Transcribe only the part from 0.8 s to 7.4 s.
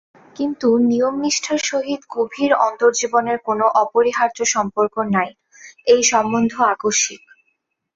নিয়মনিষ্ঠার সহিত গভীর অন্তর্জীবনের কোন অপরিহার্য সম্পর্ক নাই, এই সম্বন্ধ আকস্মিক।